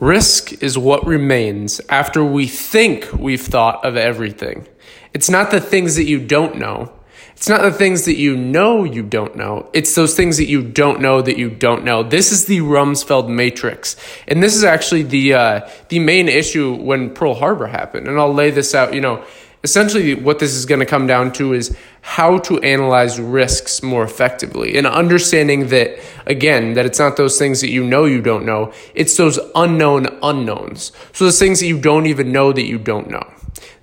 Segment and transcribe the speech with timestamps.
[0.00, 4.68] Risk is what remains after we think we've thought of everything.
[5.14, 6.92] It's not the things that you don't know.
[7.32, 9.70] It's not the things that you know you don't know.
[9.72, 12.02] It's those things that you don't know that you don't know.
[12.02, 13.96] This is the Rumsfeld matrix.
[14.28, 18.06] And this is actually the uh, the main issue when Pearl Harbor happened.
[18.06, 19.24] And I'll lay this out, you know,
[19.66, 24.04] essentially what this is going to come down to is how to analyze risks more
[24.04, 28.46] effectively and understanding that again that it's not those things that you know you don't
[28.46, 30.92] know it's those unknown unknowns.
[31.12, 33.26] So those things that you don't even know that you don't know.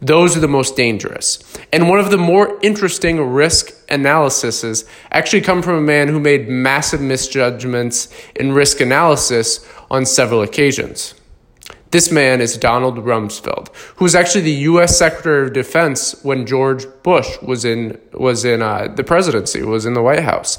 [0.02, 1.42] Those are the most dangerous.
[1.72, 6.50] And one of the more interesting risk analyses actually come from a man who made
[6.50, 11.14] massive misjudgments in risk analysis on several occasions
[11.94, 14.98] this man is Donald Rumsfeld, who was actually the U.S.
[14.98, 19.94] Secretary of Defense when George Bush was in was in uh, the presidency, was in
[19.94, 20.58] the White House.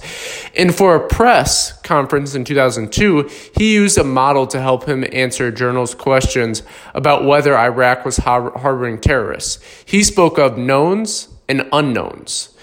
[0.55, 5.51] And for a press conference in 2002, he used a model to help him answer
[5.51, 6.63] journalists' questions
[6.95, 9.59] about whether Iraq was har- harboring terrorists.
[9.85, 12.55] He spoke of knowns and unknowns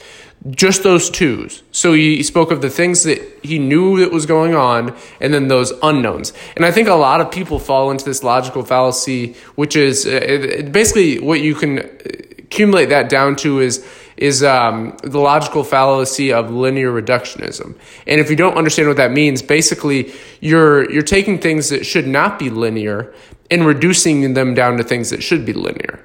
[0.50, 1.62] just those twos.
[1.72, 5.48] So he spoke of the things that he knew that was going on and then
[5.48, 6.34] those unknowns.
[6.56, 10.68] And I think a lot of people fall into this logical fallacy, which is uh,
[10.72, 11.80] basically what you can
[12.40, 13.86] accumulate that down to is
[14.18, 17.76] is um, the logical fallacy of linear reductionism.
[18.06, 22.08] And if you don't understand what that means, basically you're you're taking things that should
[22.08, 23.14] not be linear
[23.50, 26.04] and reducing them down to things that should be linear.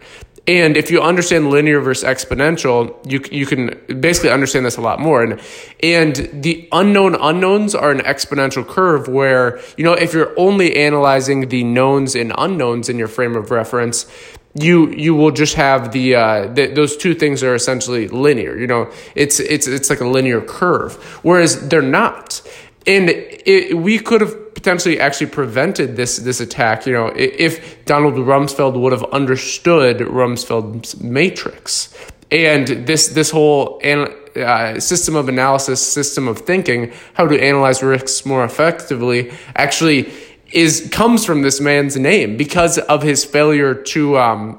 [0.49, 5.01] And if you understand linear versus exponential, you you can basically understand this a lot
[5.01, 5.23] more.
[5.23, 5.41] And
[5.83, 11.49] and the unknown unknowns are an exponential curve where you know if you're only analyzing
[11.49, 14.07] the knowns and unknowns in your frame of reference,
[14.55, 18.57] you you will just have the, uh, the, those two things are essentially linear.
[18.57, 22.41] You know, it's it's it's like a linear curve, whereas they're not.
[22.87, 26.87] And it, we could have potentially actually prevented this this attack.
[26.87, 31.95] You know, if Donald Rumsfeld would have understood Rumsfeld's matrix
[32.33, 38.25] and this this whole uh, system of analysis, system of thinking, how to analyze risks
[38.25, 40.11] more effectively, actually
[40.53, 44.59] is comes from this man's name because of his failure to um,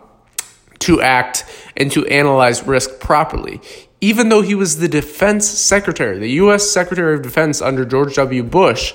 [0.77, 1.43] to act
[1.75, 3.59] and to analyze risk properly
[3.99, 6.69] even though he was the defense secretary, the U.S.
[6.69, 8.43] Secretary of Defense under George W.
[8.43, 8.93] Bush,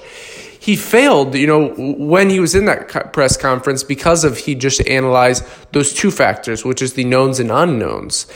[0.62, 4.80] he failed, you know, when he was in that press conference because of he just
[4.86, 8.28] analyzed those two factors, which is the knowns and unknowns.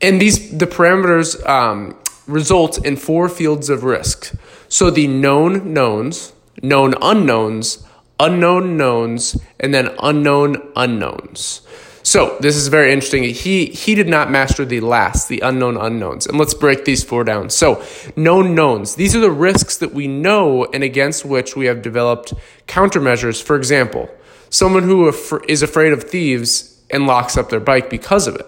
[0.00, 1.96] And these, the parameters um,
[2.28, 4.32] result in four fields of risk.
[4.68, 6.32] So the known knowns,
[6.62, 7.84] known unknowns,
[8.20, 11.62] unknown knowns, and then unknown unknowns.
[12.12, 13.22] So this is very interesting.
[13.22, 16.26] He he did not master the last, the unknown unknowns.
[16.26, 17.48] And let's break these four down.
[17.48, 17.82] So
[18.16, 18.96] known knowns.
[18.96, 22.34] These are the risks that we know and against which we have developed
[22.66, 23.42] countermeasures.
[23.42, 24.10] For example,
[24.50, 25.08] someone who
[25.48, 28.46] is afraid of thieves and locks up their bike because of it.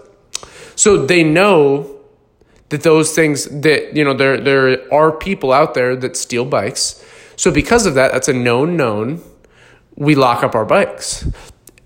[0.77, 2.01] So they know
[2.69, 7.03] that those things that you know there there are people out there that steal bikes.
[7.37, 9.23] So because of that, that's a known known.
[9.95, 11.27] We lock up our bikes.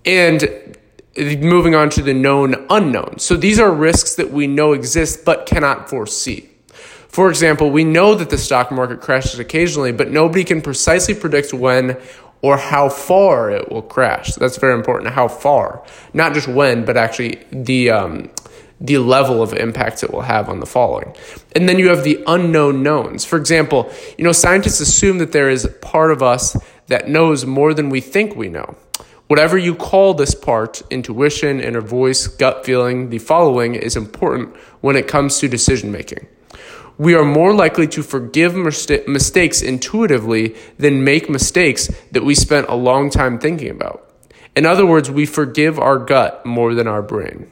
[0.03, 0.75] And
[1.17, 3.19] moving on to the known unknown.
[3.19, 6.49] So these are risks that we know exist but cannot foresee.
[7.07, 11.53] For example, we know that the stock market crashes occasionally, but nobody can precisely predict
[11.53, 11.97] when
[12.41, 14.35] or how far it will crash.
[14.35, 15.13] That's very important.
[15.13, 15.83] How far,
[16.13, 18.29] not just when, but actually the um,
[18.79, 21.13] the level of impact it will have on the following.
[21.53, 23.25] And then you have the unknown knowns.
[23.25, 26.55] For example, you know, scientists assume that there is part of us
[26.87, 28.77] that knows more than we think we know.
[29.29, 34.95] Whatever you call this part, intuition, inner voice, gut feeling, the following is important when
[34.95, 36.27] it comes to decision making.
[36.97, 42.73] We are more likely to forgive mistakes intuitively than make mistakes that we spent a
[42.73, 44.11] long time thinking about.
[44.55, 47.51] In other words, we forgive our gut more than our brain.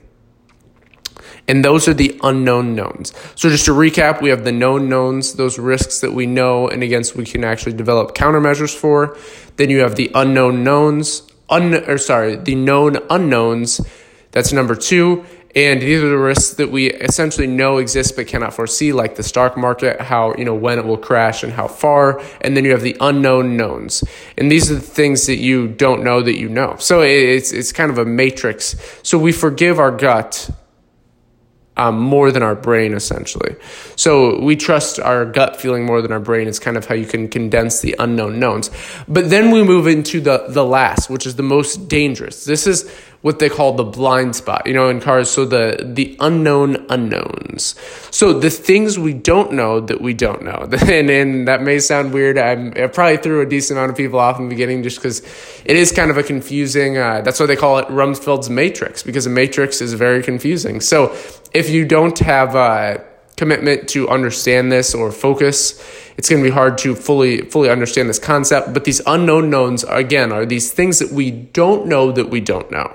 [1.48, 3.14] And those are the unknown knowns.
[3.36, 6.82] So just to recap, we have the known knowns, those risks that we know and
[6.82, 9.16] against we can actually develop countermeasures for.
[9.58, 13.82] Then you have the unknown knowns, un or sorry, the known unknowns.
[14.32, 15.26] That's number two.
[15.56, 19.24] And these are the risks that we essentially know exist but cannot foresee, like the
[19.24, 22.22] stock market, how, you know, when it will crash and how far.
[22.42, 24.04] And then you have the unknown knowns.
[24.38, 26.76] And these are the things that you don't know that you know.
[26.78, 28.76] So it's, it's kind of a matrix.
[29.02, 30.52] So we forgive our gut
[31.78, 33.56] um, more than our brain, essentially.
[33.96, 37.06] So we trust our gut feeling more than our brain is kind of how you
[37.06, 38.70] can condense the unknown knowns.
[39.08, 42.46] But then we move into the, the last, which is the most dangerous.
[42.46, 42.92] This is
[43.22, 45.30] what they call the blind spot, you know, in cars.
[45.30, 47.76] So the, the unknown unknowns.
[48.12, 50.70] So the things we don't know that we don't know.
[50.88, 52.38] And, and that may sound weird.
[52.38, 55.20] I'm, I probably threw a decent amount of people off in the beginning just because
[55.66, 59.26] it is kind of a confusing, uh, that's why they call it Rumsfeld's matrix because
[59.26, 60.80] a matrix is very confusing.
[60.80, 61.14] So
[61.54, 63.00] if you don't have, uh,
[63.38, 65.80] commitment to understand this or focus,
[66.18, 68.74] it's going to be hard to fully fully understand this concept.
[68.74, 72.70] But these unknown knowns, again, are these things that we don't know that we don't
[72.72, 72.94] know.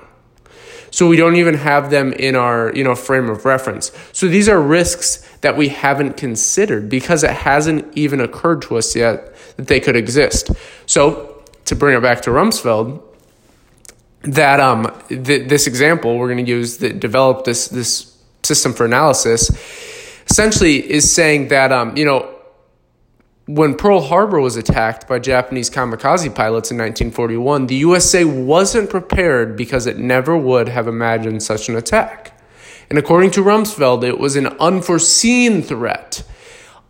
[0.92, 3.90] So we don't even have them in our you know frame of reference.
[4.12, 8.94] So these are risks that we haven't considered because it hasn't even occurred to us
[8.94, 10.50] yet that they could exist.
[10.86, 13.02] So to bring it back to Rumsfeld,
[14.22, 18.84] that um th- this example we're going to use that developed this this system for
[18.84, 19.50] analysis
[20.32, 22.28] essentially is saying that, um, you know,
[23.54, 29.56] when Pearl Harbor was attacked by Japanese kamikaze pilots in 1941, the USA wasn't prepared
[29.56, 32.38] because it never would have imagined such an attack.
[32.88, 36.24] And according to Rumsfeld, it was an unforeseen threat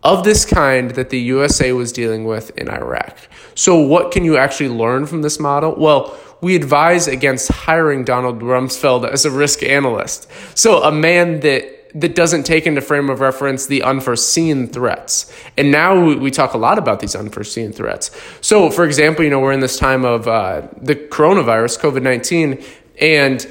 [0.03, 3.17] of this kind that the USA was dealing with in Iraq.
[3.55, 5.75] So, what can you actually learn from this model?
[5.77, 10.29] Well, we advise against hiring Donald Rumsfeld as a risk analyst.
[10.57, 15.31] So, a man that that doesn't take into frame of reference the unforeseen threats.
[15.57, 18.09] And now we talk a lot about these unforeseen threats.
[18.41, 22.63] So, for example, you know, we're in this time of uh, the coronavirus, COVID 19,
[22.99, 23.47] and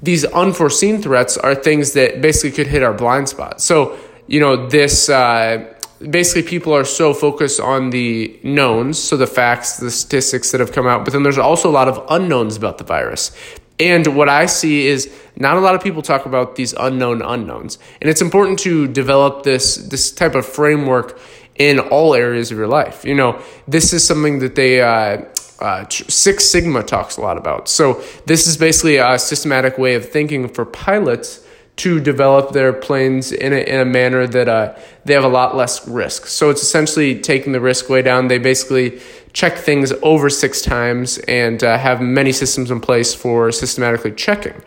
[0.00, 3.60] these unforeseen threats are things that basically could hit our blind spot.
[3.60, 5.08] So, you know, this.
[5.08, 5.72] Uh,
[6.10, 10.72] basically people are so focused on the knowns, so the facts, the statistics that have
[10.72, 13.34] come out, but then there's also a lot of unknowns about the virus.
[13.78, 17.78] And what I see is not a lot of people talk about these unknown unknowns.
[18.00, 21.18] And it's important to develop this this type of framework
[21.56, 23.04] in all areas of your life.
[23.04, 25.24] You know, this is something that they uh,
[25.60, 27.68] uh, Six Sigma talks a lot about.
[27.68, 31.46] So this is basically a systematic way of thinking for pilots
[31.76, 34.74] to develop their planes in a, in a manner that uh,
[35.04, 36.26] they have a lot less risk.
[36.26, 38.28] So it's essentially taking the risk way down.
[38.28, 39.00] They basically
[39.36, 44.62] check things over six times and uh, have many systems in place for systematically checking.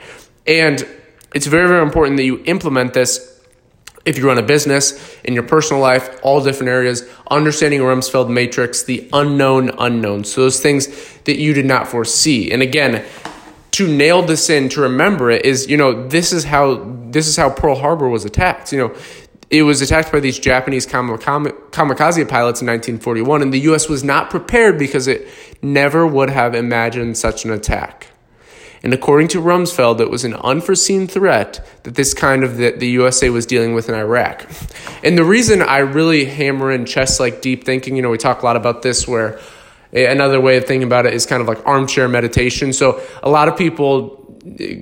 [0.45, 0.87] And
[1.33, 3.41] it's very, very important that you implement this
[4.05, 8.83] if you run a business, in your personal life, all different areas, understanding Rumsfeld matrix,
[8.83, 10.31] the unknown unknowns.
[10.31, 10.87] So those things
[11.23, 12.51] that you did not foresee.
[12.51, 13.03] And again,
[13.71, 17.35] to nail this in, to remember it is, you know, this is how this is
[17.35, 18.71] how Pearl Harbor was attacked.
[18.71, 18.95] You know,
[19.49, 23.89] it was attacked by these Japanese kamikaze pilots in 1941, and the U.S.
[23.89, 25.27] was not prepared because it
[25.61, 28.07] never would have imagined such an attack.
[28.81, 32.87] And according to Rumsfeld, it was an unforeseen threat that this kind of that the
[32.91, 34.47] USA was dealing with in Iraq.
[35.03, 38.41] And the reason I really hammer in chess like deep thinking, you know, we talk
[38.41, 39.39] a lot about this where
[39.91, 42.71] another way of thinking about it is kind of like armchair meditation.
[42.71, 44.18] So a lot of people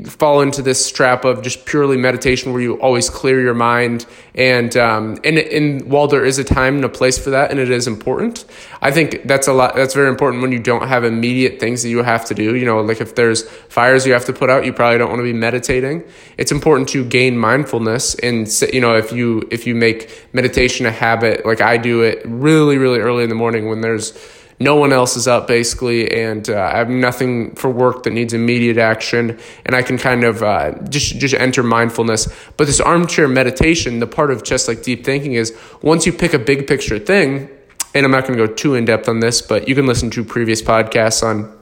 [0.06, 4.06] fall into this trap of just purely meditation where you always clear your mind.
[4.36, 7.60] And um, and and while there is a time and a place for that and
[7.60, 8.46] it is important
[8.82, 11.90] i think that's a lot that's very important when you don't have immediate things that
[11.90, 12.56] you have to do.
[12.56, 15.20] You know like if there's fires you have to put out you probably don't want
[15.20, 16.04] to be meditating.
[16.38, 20.92] It's important to gain mindfulness and you know if you if you make meditation a
[20.92, 24.14] habit like i do it really really early in the morning when there's
[24.60, 28.34] no one else is up basically, and uh, I have nothing for work that needs
[28.34, 32.28] immediate action, and I can kind of uh, just just enter mindfulness.
[32.58, 36.34] But this armchair meditation, the part of just like deep thinking is once you pick
[36.34, 37.50] a big picture thing,
[37.94, 40.10] and I'm not going to go too in depth on this, but you can listen
[40.12, 41.56] to previous podcasts on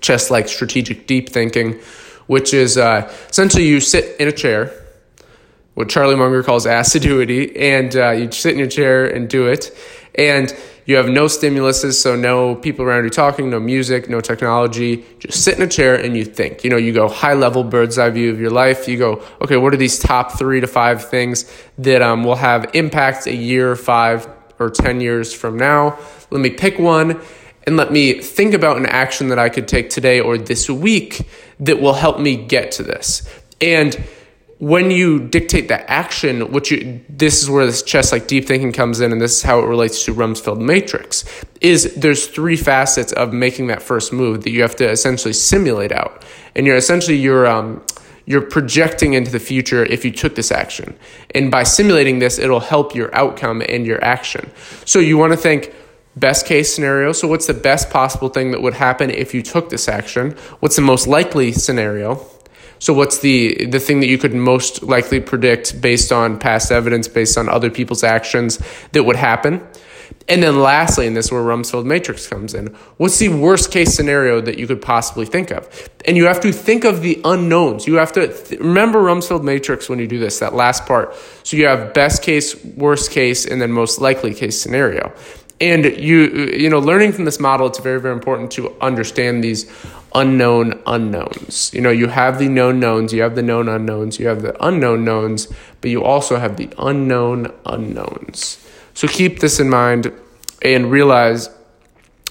[0.00, 1.80] just like strategic deep thinking,
[2.28, 4.81] which is uh, essentially you sit in a chair
[5.74, 9.76] what Charlie Munger calls assiduity, and uh, you sit in your chair and do it.
[10.14, 15.04] And you have no stimuluses, so no people around you talking, no music, no technology.
[15.20, 16.64] Just sit in a chair and you think.
[16.64, 18.88] You know, you go high level bird's eye view of your life.
[18.88, 22.70] You go, okay, what are these top three to five things that um, will have
[22.74, 25.98] impact a year, five, or 10 years from now?
[26.30, 27.20] Let me pick one
[27.64, 31.28] and let me think about an action that I could take today or this week
[31.60, 33.28] that will help me get to this.
[33.60, 33.96] And
[34.62, 38.70] when you dictate the action, which you, this is where this chess like deep thinking
[38.70, 41.24] comes in, and this is how it relates to Rumsfeld matrix,
[41.60, 45.90] is there's three facets of making that first move that you have to essentially simulate
[45.90, 47.84] out, and you're essentially you're um,
[48.24, 50.96] you're projecting into the future if you took this action,
[51.34, 54.48] and by simulating this, it'll help your outcome and your action.
[54.84, 55.74] So you want to think
[56.14, 57.10] best case scenario.
[57.10, 60.36] So what's the best possible thing that would happen if you took this action?
[60.60, 62.24] What's the most likely scenario?
[62.82, 67.06] So what's the the thing that you could most likely predict based on past evidence,
[67.06, 68.58] based on other people's actions
[68.90, 69.64] that would happen?
[70.28, 73.94] And then lastly, and this is where Rumsfeld matrix comes in, what's the worst case
[73.94, 75.90] scenario that you could possibly think of?
[76.06, 77.86] And you have to think of the unknowns.
[77.86, 81.14] You have to th- remember Rumsfeld matrix when you do this, that last part.
[81.44, 85.14] So you have best case, worst case, and then most likely case scenario.
[85.60, 89.70] And you you know, learning from this model, it's very, very important to understand these
[90.14, 91.72] unknown unknowns.
[91.72, 94.56] You know, you have the known knowns, you have the known unknowns, you have the
[94.64, 95.48] unknown knowns,
[95.80, 98.64] but you also have the unknown unknowns.
[98.94, 100.12] So keep this in mind
[100.62, 101.48] and realize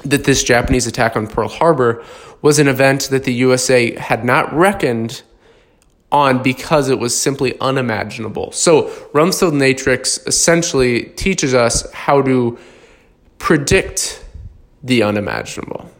[0.06, 2.04] that this Japanese attack on Pearl Harbor
[2.42, 5.22] was an event that the USA had not reckoned
[6.12, 8.52] on because it was simply unimaginable.
[8.52, 8.84] So
[9.14, 12.58] Rumsfeld matrix essentially teaches us how to
[13.38, 14.24] predict
[14.84, 15.91] the unimaginable.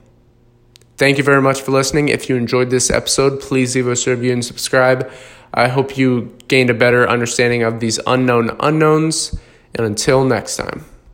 [1.02, 2.10] Thank you very much for listening.
[2.10, 5.12] If you enjoyed this episode, please leave us a review and subscribe.
[5.52, 9.36] I hope you gained a better understanding of these unknown unknowns.
[9.74, 10.86] And until next time.